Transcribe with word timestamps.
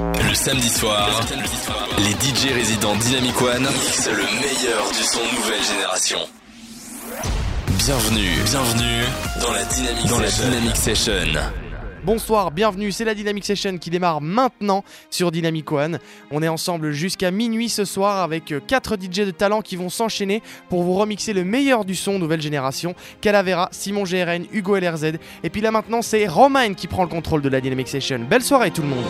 Le 0.00 0.34
samedi 0.34 0.68
soir, 0.70 1.20
les 1.98 2.12
DJ 2.12 2.54
résidents 2.54 2.96
Dynamic 2.96 3.38
One 3.42 3.62
mixent 3.64 4.08
le 4.08 4.24
meilleur 4.40 4.90
du 4.92 5.02
son 5.02 5.20
nouvelle 5.36 5.62
génération. 5.62 6.18
Bienvenue, 7.66 8.30
bienvenue 8.46 9.04
dans 9.42 9.52
la 9.52 9.64
Dynamic, 9.64 10.06
dans 10.06 10.18
la 10.20 10.30
Dynamic 10.30 10.76
Session. 10.76 11.12
Bonsoir, 12.02 12.50
bienvenue, 12.50 12.92
c'est 12.92 13.04
la 13.04 13.14
Dynamic 13.14 13.44
Session 13.44 13.76
qui 13.76 13.90
démarre 13.90 14.22
maintenant 14.22 14.84
sur 15.10 15.30
Dynamic 15.30 15.70
One. 15.70 15.98
On 16.30 16.42
est 16.42 16.48
ensemble 16.48 16.92
jusqu'à 16.92 17.30
minuit 17.30 17.68
ce 17.68 17.84
soir 17.84 18.22
avec 18.22 18.54
4 18.66 18.96
DJ 18.96 19.26
de 19.26 19.30
talent 19.32 19.60
qui 19.60 19.76
vont 19.76 19.90
s'enchaîner 19.90 20.42
pour 20.70 20.82
vous 20.82 20.94
remixer 20.94 21.34
le 21.34 21.44
meilleur 21.44 21.84
du 21.84 21.94
son 21.94 22.18
nouvelle 22.18 22.40
génération. 22.40 22.94
Calavera, 23.20 23.68
Simon 23.70 24.04
GRN, 24.04 24.46
Hugo 24.50 24.78
LRZ. 24.78 25.12
Et 25.44 25.50
puis 25.50 25.60
là 25.60 25.70
maintenant 25.70 26.00
c'est 26.00 26.26
Romain 26.26 26.72
qui 26.72 26.86
prend 26.86 27.02
le 27.02 27.10
contrôle 27.10 27.42
de 27.42 27.50
la 27.50 27.60
Dynamic 27.60 27.88
Session. 27.88 28.20
Belle 28.20 28.42
soirée 28.42 28.70
tout 28.70 28.80
le 28.80 28.88
monde. 28.88 29.04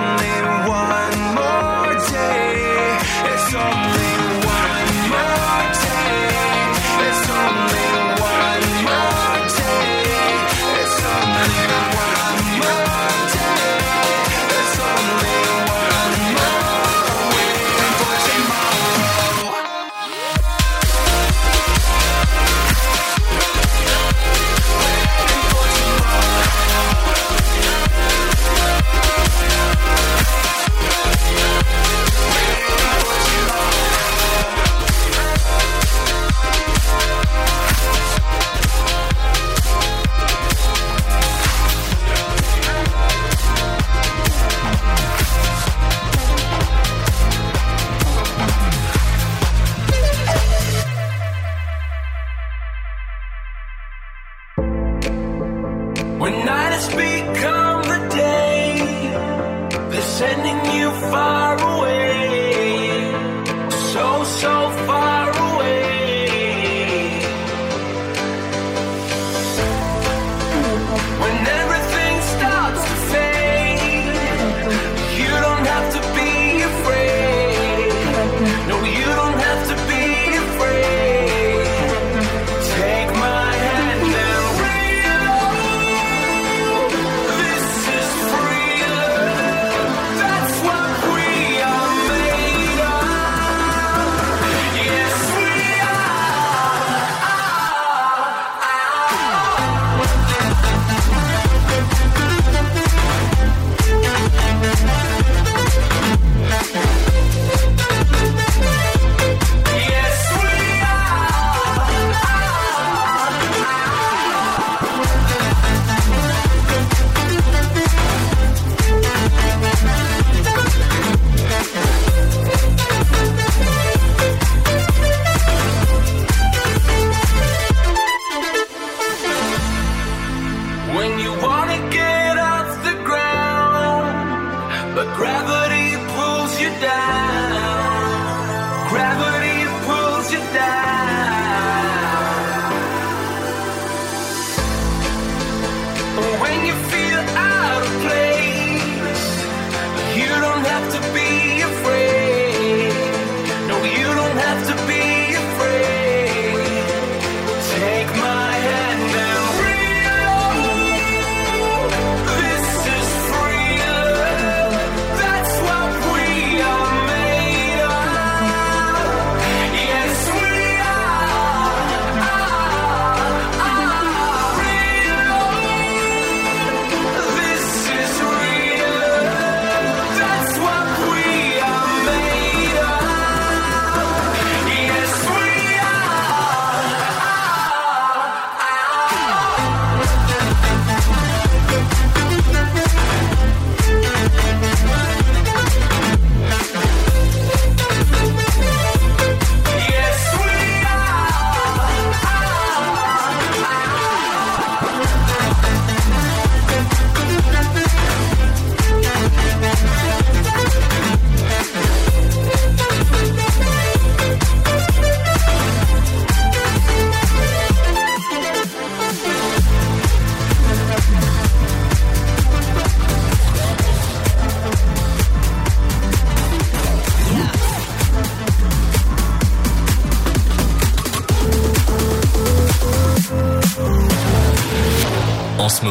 One 0.00 0.59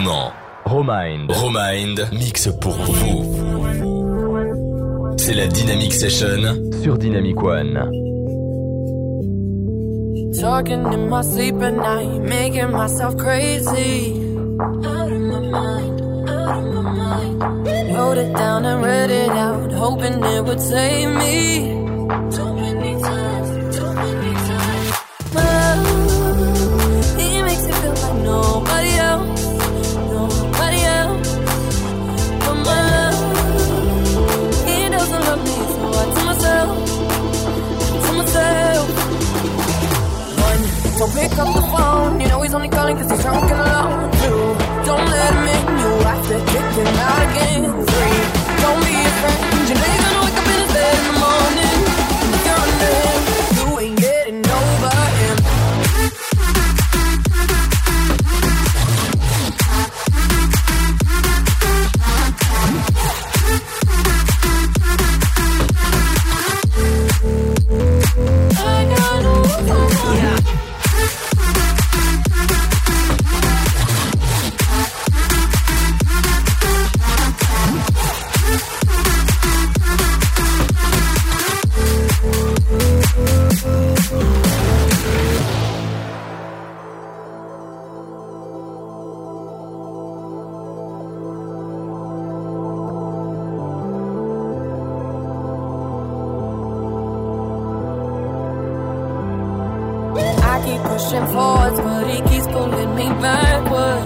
moment. 0.02 0.34
Romind. 0.66 1.32
Romind 1.32 2.10
mixe 2.12 2.50
pour 2.62 2.74
vous. 2.74 3.26
C'est 5.18 5.34
la 5.34 5.48
Dynamic 5.48 5.94
Session 5.94 6.56
sur 6.82 6.98
Dynamic 6.98 7.42
One. 7.42 7.92
Talking 10.40 10.94
in 10.94 11.10
my 11.10 11.22
sleep 11.22 11.56
at 11.62 11.74
night, 11.74 12.22
making 12.22 12.72
myself 12.72 13.18
crazy. 13.18 14.14
Out 14.86 15.12
of 15.12 15.20
my 15.20 15.40
mind, 15.40 16.02
out 16.30 16.64
of 16.64 16.74
my 16.74 16.82
mind. 16.82 17.94
Wrote 17.94 18.18
it 18.18 18.34
down 18.34 18.66
and 18.66 18.82
read 18.82 19.10
it 19.10 19.32
out, 19.32 19.72
hoping 19.74 20.24
it 20.24 20.46
would 20.46 20.62
save 20.62 21.10
me. 21.10 21.80
So 41.00 41.08
pick 41.14 41.32
up 41.40 41.56
the 41.56 41.62
phone, 41.62 42.20
you 42.20 42.28
know 42.28 42.42
he's 42.42 42.54
only 42.54 42.68
calling 42.68 42.98
cause 42.98 43.10
he's 43.10 43.22
drunk 43.22 43.50
and 43.50 43.62
alone. 43.62 44.12
Two, 44.20 44.86
don't 44.86 45.08
let 45.08 45.34
him 45.34 45.48
in, 45.48 45.80
you 45.80 45.92
have 46.04 46.28
to 46.28 46.38
kick 46.52 46.68
him 46.76 46.88
out 46.88 47.22
again. 47.32 47.64
Three, 47.88 48.62
don't 48.62 48.84
be 48.84 48.96
afraid. 49.06 49.59
keep 100.70 100.82
pushing 100.84 101.26
forwards, 101.34 101.80
but 101.80 102.08
he 102.08 102.22
keeps 102.30 102.48
pulling 102.48 102.96
me 102.96 103.08
backwards. 103.22 103.99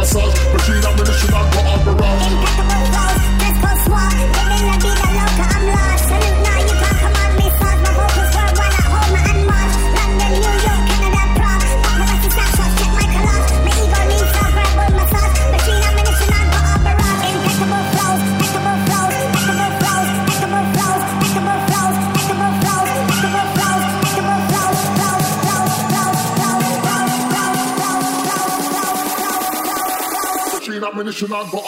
massage 0.00 0.34
Machine 0.54 0.84
out 0.86 1.09
Revolution 31.20 31.28
not 31.28 31.52
go 31.52 31.58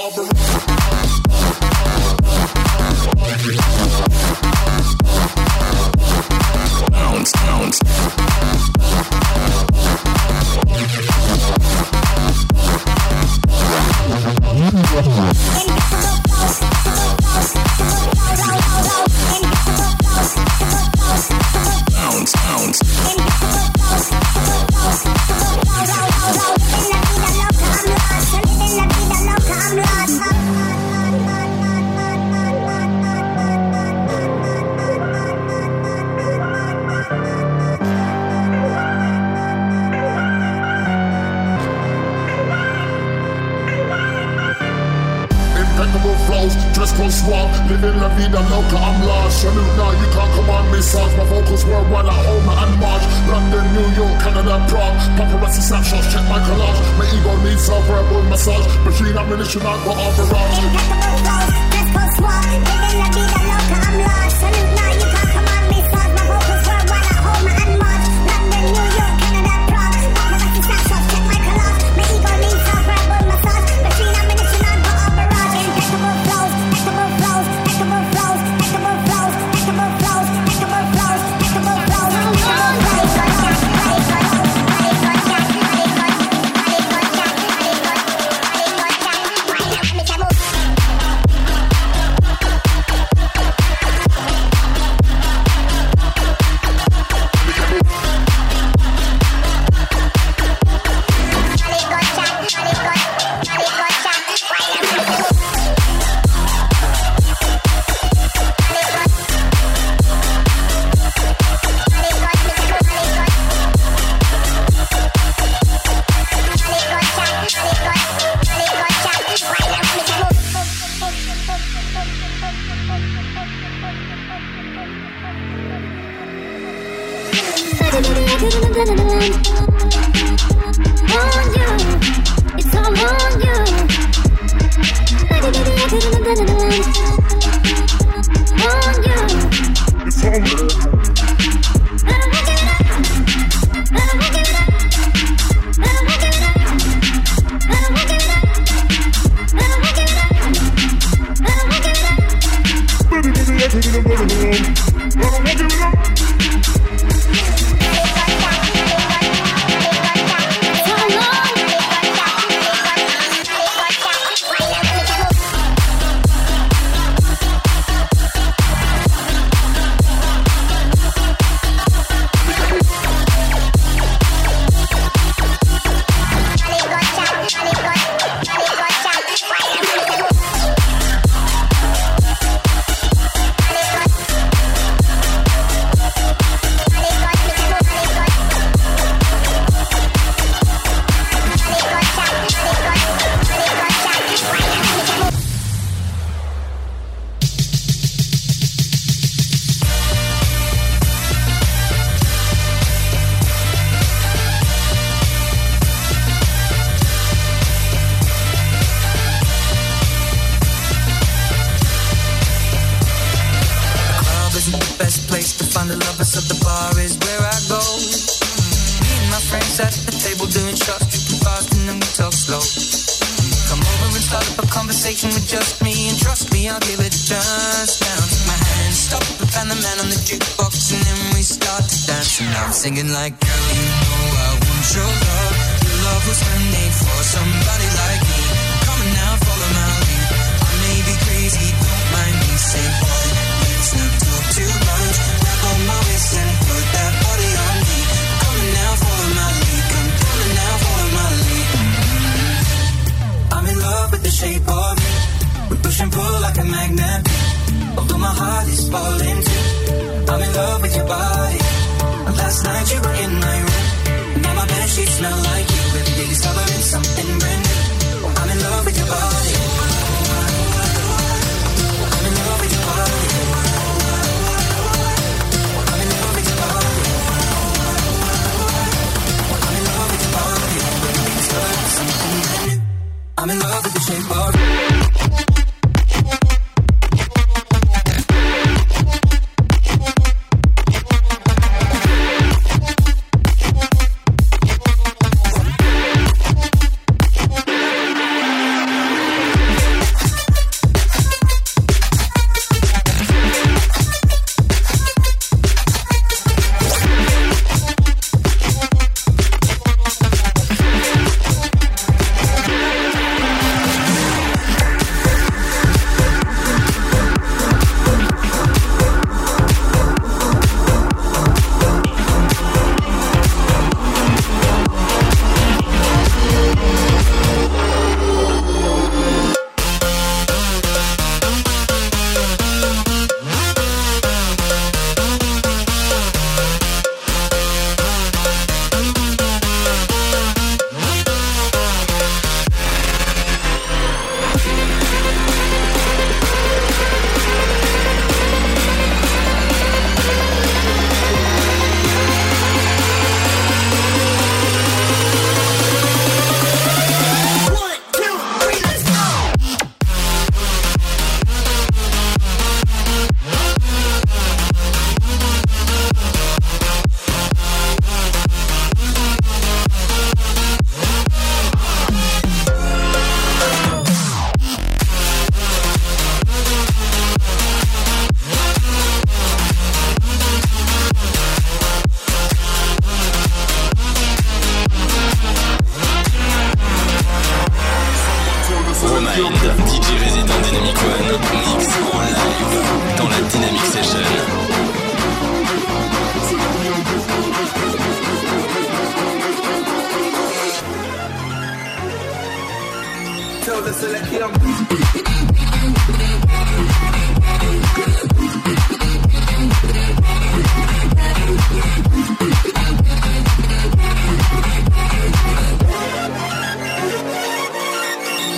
Select 403.62 404.32
young. 404.32 404.52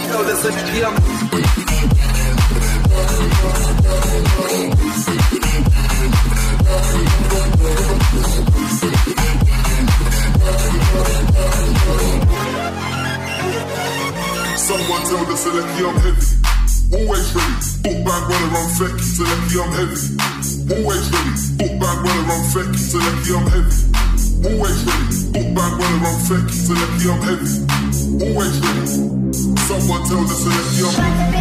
Tell 0.09 0.25
the 0.25 0.35
select 0.41 0.75
young. 0.75 1.05
Someone 14.65 15.03
tell 15.03 15.23
the 15.27 15.37
Selecki 15.37 15.85
I'm 15.85 15.95
heavy. 16.01 16.25
Always 16.97 17.35
ready. 17.37 17.53
Book 17.85 18.01
bang 18.01 18.25
when 18.33 18.45
I'm 18.57 18.69
fecky. 18.73 19.05
Selecki 19.05 19.61
I'm 19.61 19.69
heavy. 19.77 20.01
Always 20.73 21.05
ready. 21.13 21.37
Book 21.61 21.75
bang 21.85 22.01
when 22.01 22.19
I'm 22.33 22.45
fecky. 22.49 22.81
Selecki 22.81 23.37
I'm 23.37 23.45
heavy. 23.53 23.77
Always 24.49 24.81
ready. 24.89 25.17
Book 25.37 25.49
bang 25.53 25.75
when 25.77 25.95
I'm 26.09 26.17
fecky. 26.25 26.57
Selecki 26.65 27.07
I'm 27.13 27.21
heavy. 27.29 27.53
Always 28.25 28.57
ready. 28.65 28.89
Someone 29.69 30.03
tell 30.09 30.25
the 30.25 30.33
Selecki 30.33 30.81
I'm 30.81 30.95
heavy. 30.97 31.35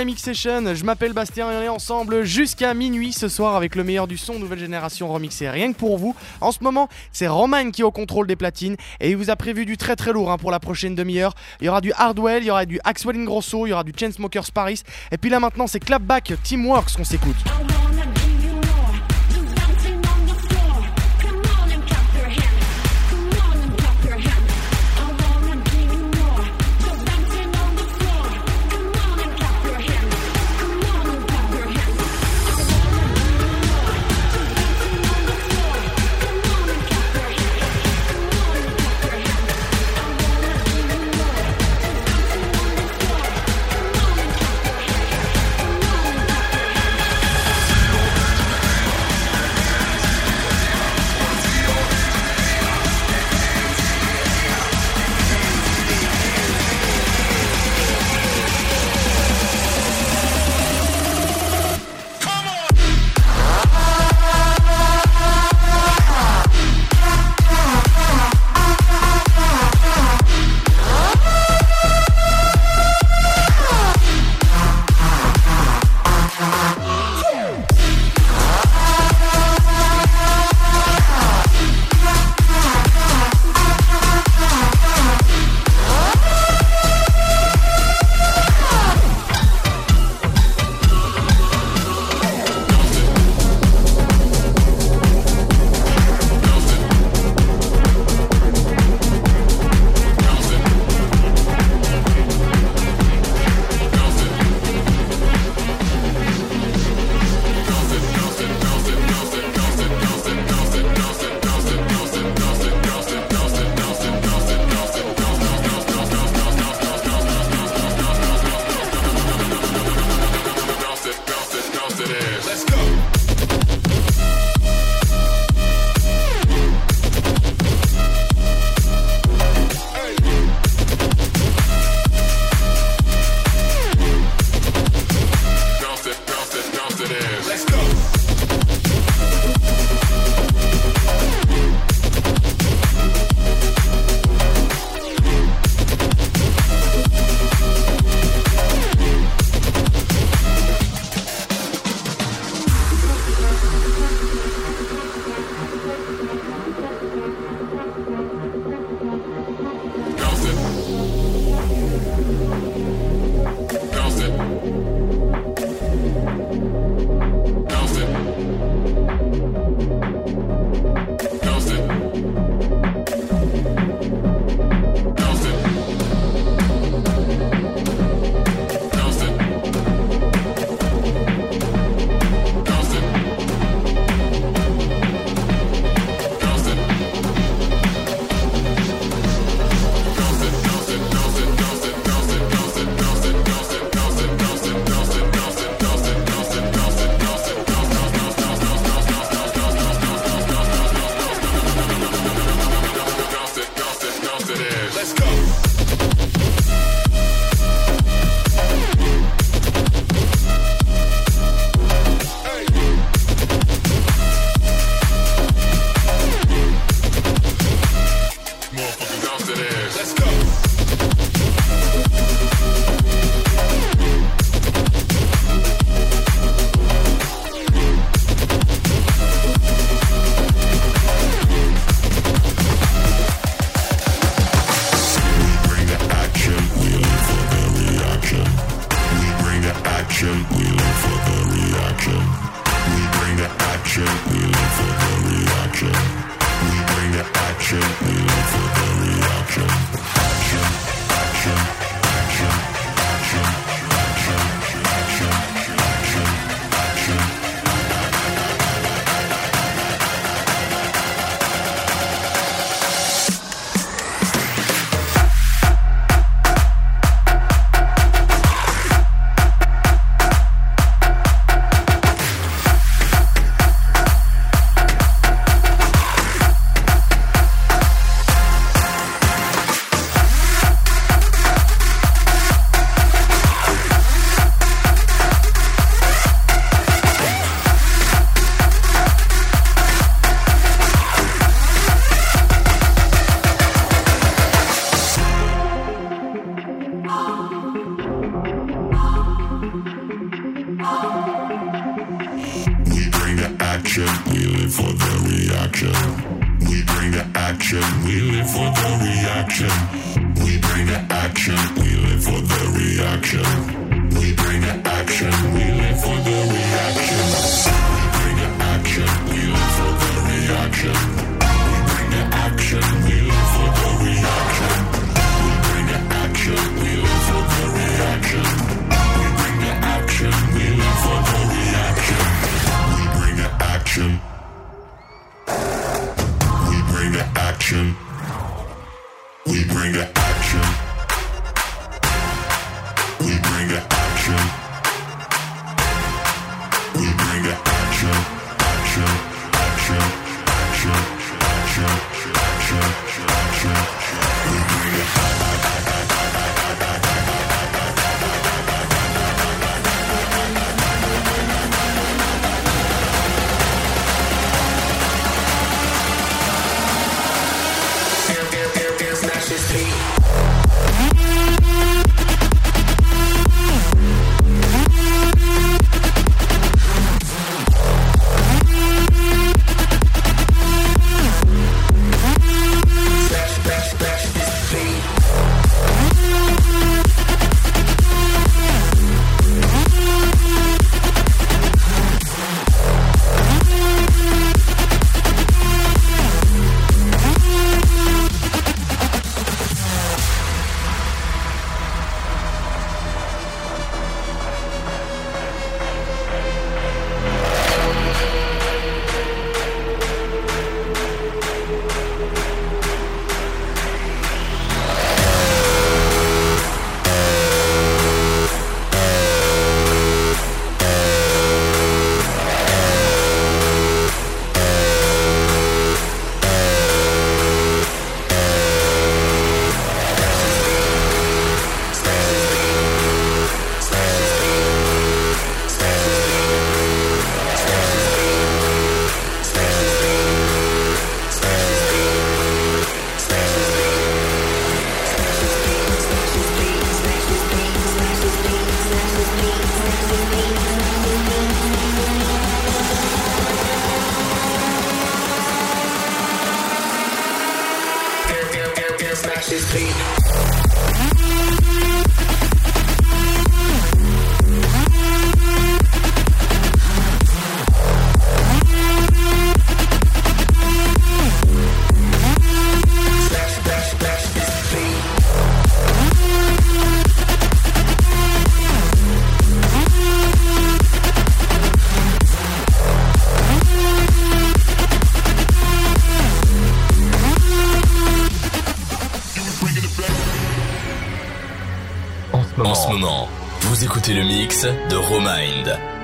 Dynamic 0.00 0.18
Session, 0.18 0.74
je 0.74 0.82
m'appelle 0.82 1.12
Bastien 1.12 1.50
et 1.50 1.56
on 1.56 1.60
est 1.60 1.68
ensemble 1.68 2.24
jusqu'à 2.24 2.72
minuit 2.72 3.12
ce 3.12 3.28
soir 3.28 3.54
avec 3.54 3.74
le 3.74 3.84
meilleur 3.84 4.06
du 4.06 4.16
son 4.16 4.38
nouvelle 4.38 4.58
génération 4.58 5.12
remixé 5.12 5.50
rien 5.50 5.74
que 5.74 5.76
pour 5.76 5.98
vous. 5.98 6.16
En 6.40 6.52
ce 6.52 6.64
moment, 6.64 6.88
c'est 7.12 7.28
Roman 7.28 7.70
qui 7.70 7.82
est 7.82 7.84
au 7.84 7.90
contrôle 7.90 8.26
des 8.26 8.34
platines 8.34 8.76
et 9.00 9.10
il 9.10 9.16
vous 9.18 9.28
a 9.28 9.36
prévu 9.36 9.66
du 9.66 9.76
très 9.76 9.96
très 9.96 10.14
lourd 10.14 10.30
hein, 10.30 10.38
pour 10.38 10.52
la 10.52 10.58
prochaine 10.58 10.94
demi-heure. 10.94 11.34
Il 11.60 11.66
y 11.66 11.68
aura 11.68 11.82
du 11.82 11.92
Hardwell, 11.92 12.42
il 12.42 12.46
y 12.46 12.50
aura 12.50 12.64
du 12.64 12.80
Axwell 12.82 13.14
Ingrosso, 13.14 13.66
il 13.66 13.70
y 13.70 13.72
aura 13.74 13.84
du 13.84 13.92
Chainsmokers 13.94 14.50
Paris 14.54 14.80
et 15.12 15.18
puis 15.18 15.28
là 15.28 15.38
maintenant 15.38 15.66
c'est 15.66 15.80
Clapback 15.80 16.32
Teamworks 16.44 16.96
qu'on 16.96 17.04
s'écoute. 17.04 17.36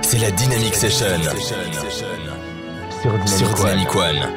C'est 0.01 0.17
la 0.19 0.31
Dynamic 0.31 0.75
Session. 0.75 1.07
Sur 2.99 3.13
Dynamic, 3.13 3.27
Sur 3.27 3.53
Dynamic 3.53 3.95
One. 3.95 4.27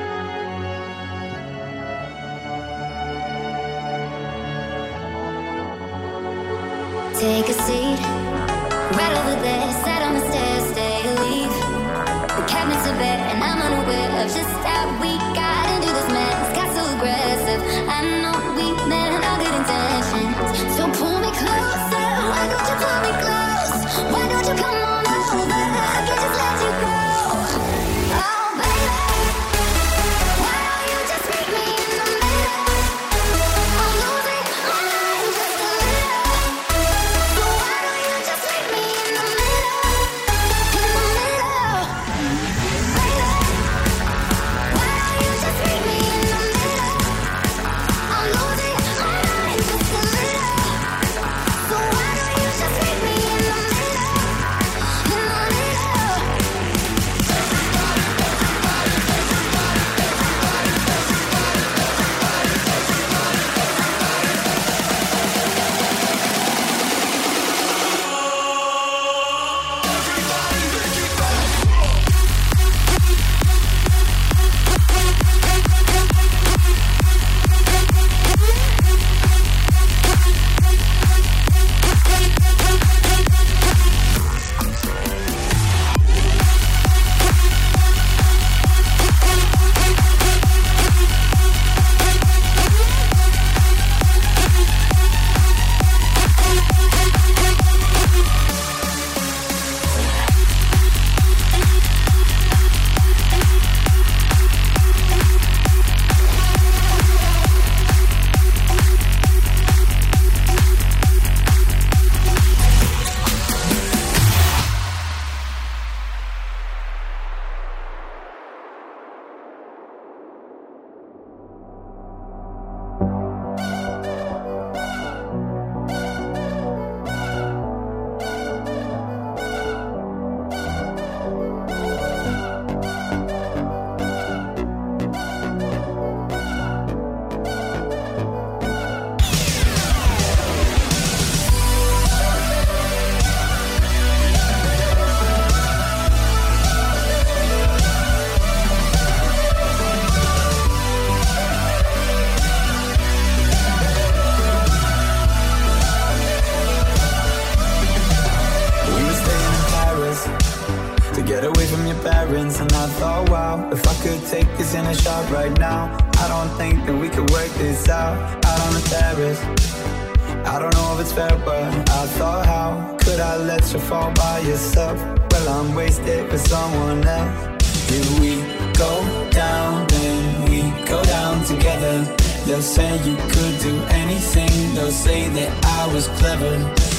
would 184.90 184.98
say 184.98 185.28
that 185.28 185.64
I 185.64 185.94
was 185.94 186.08
clever. 186.18 186.50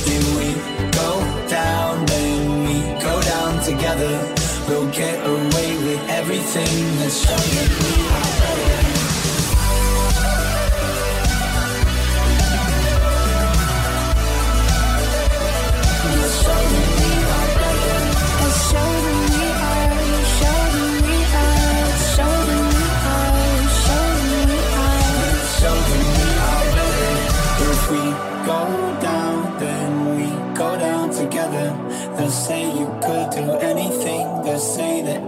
Then 0.06 0.24
we 0.38 0.54
go 0.92 1.12
down, 1.50 2.06
then 2.06 2.64
we 2.64 2.80
go 3.02 3.22
down 3.22 3.62
together. 3.66 4.34
We'll 4.66 4.89
get 4.92 5.20
away 5.26 5.76
with 5.84 6.02
everything 6.08 6.98
that's 7.00 7.20
shown 7.26 7.48
that 7.58 7.70
we 7.84 7.92
are 8.08 8.86
better. 8.86 9.01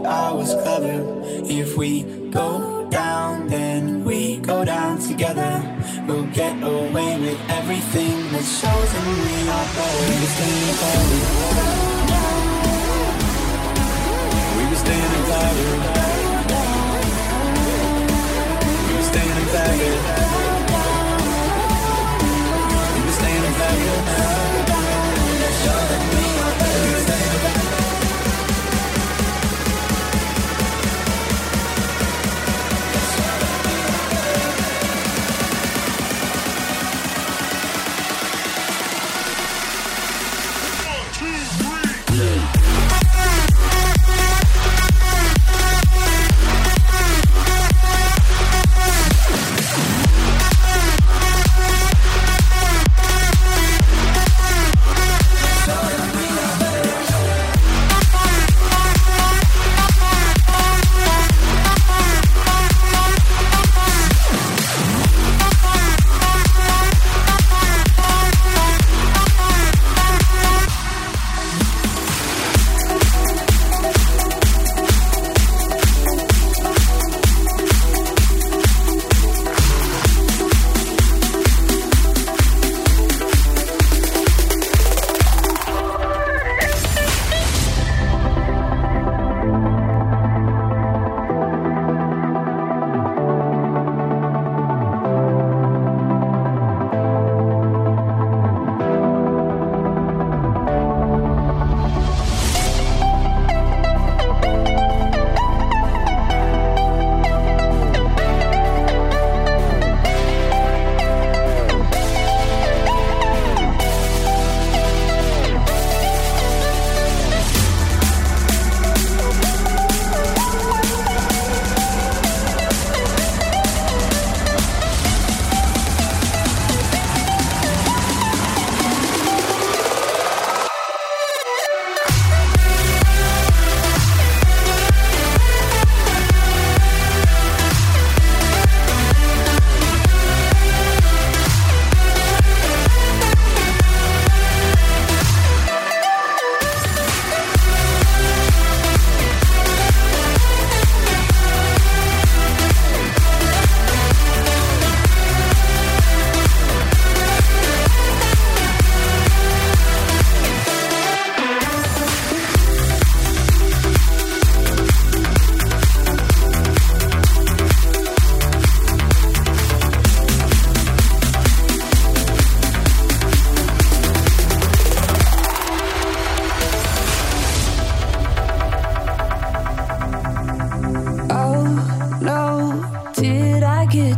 I 0.05 0.31
was 0.33 0.53
clever. 0.53 1.03
If 1.45 1.77
we 1.77 2.03
go 2.29 2.87
down, 2.89 3.47
then 3.47 4.03
we 4.03 4.37
go 4.37 4.65
down 4.65 4.99
together. 4.99 5.63
We'll 6.07 6.27
get 6.27 6.61
away 6.61 7.19
with 7.19 7.39
everything 7.49 8.31
that 8.33 8.43
shows, 8.43 8.93
and 8.99 9.07
we 9.23 9.49
are 9.49 9.67
better. 9.75 10.03
We 10.09 10.15
were 10.19 10.31
standing 10.35 10.75
clever. 10.81 11.19
We 14.57 14.63
were 14.69 14.81
standing 14.83 15.25
clever. 15.29 15.69
We 18.87 18.93
were 18.95 19.07
staying 19.11 19.47
clever. 19.47 20.32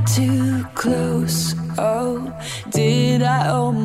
too 0.06 0.66
close. 0.74 1.56
Oh, 1.78 2.32
did 2.72 3.22
I 3.22 3.50
almost? 3.50 3.85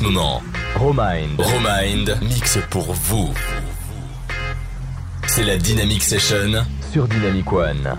moment, 0.00 0.42
Romind, 0.76 1.38
Romind 1.38 2.18
mixe 2.22 2.58
pour 2.70 2.92
vous. 2.92 3.32
C'est 5.26 5.44
la 5.44 5.56
Dynamic 5.56 6.02
Session 6.02 6.64
sur 6.92 7.06
Dynamic 7.06 7.52
One. 7.52 7.98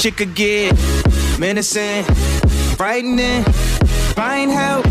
shit 0.00 0.16
could 0.16 0.34
get 0.34 0.72
menacing, 1.38 2.04
frightening. 2.78 3.44
Find 4.16 4.50
help. 4.50 4.86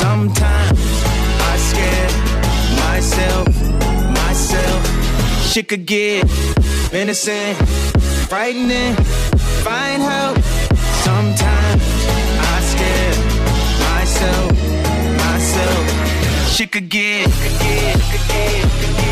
Sometimes 0.00 0.78
I 1.50 1.54
scare 1.68 2.10
myself, 2.80 3.48
myself. 4.14 4.80
Shit 5.52 5.68
could 5.68 5.84
get 5.84 6.24
menacing, 6.92 7.56
frightening. 8.30 8.94
Find 9.66 10.00
help. 10.00 10.38
Sometimes 11.04 11.82
I 12.40 12.58
scare 12.72 13.16
myself, 13.84 14.52
myself. 15.26 16.48
Shit 16.54 16.72
could 16.72 16.88
get, 16.88 17.24
could 17.24 17.58
get, 17.60 18.00
could 18.00 18.28
get, 18.28 18.62
could 18.80 18.96
get. 18.96 19.07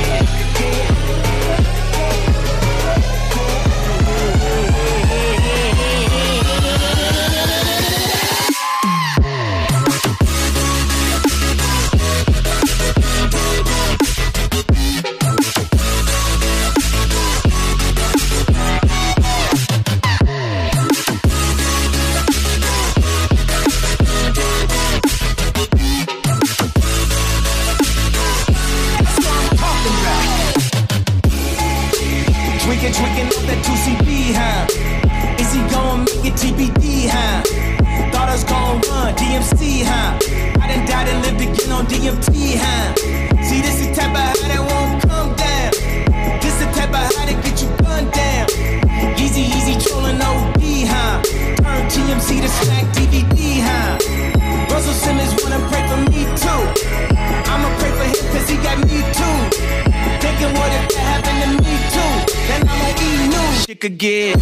could 63.89 63.99
get 63.99 64.37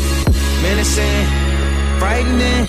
menacing, 0.62 1.26
frightening, 1.99 2.64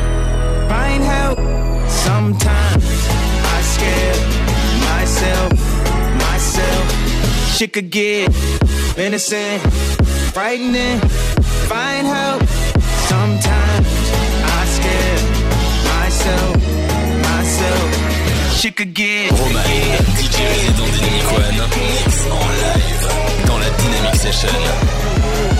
find 0.67 1.01
help. 1.03 1.39
Sometimes 1.87 2.85
I 3.55 3.61
scare 3.73 4.17
myself, 4.91 5.51
myself. 6.19 7.55
Shit 7.55 7.71
could 7.71 7.89
get 7.89 8.27
menacing, 8.97 9.59
frightening, 10.33 10.99
find 11.71 12.07
help. 12.07 12.43
Sometimes 13.07 13.87
I 14.43 14.61
scare 14.75 15.19
myself, 15.95 16.55
myself. 17.29 18.57
Shit 18.59 18.75
could 18.75 18.93
get. 18.93 19.31
Romain, 19.31 19.95
DJ 20.17 20.37
résident 20.51 20.89
Dynamic 20.91 21.25
One, 21.31 21.69
mix 21.77 22.27
en 22.29 22.47
live 22.63 23.47
dans 23.47 23.59
la 23.59 23.69
Dynamic 23.69 24.15
Session. 24.15 25.54